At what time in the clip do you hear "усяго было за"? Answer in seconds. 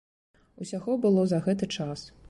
0.65-1.43